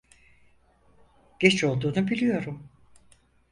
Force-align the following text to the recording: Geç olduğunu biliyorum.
Geç 1.39 1.63
olduğunu 1.63 2.07
biliyorum. 2.07 2.69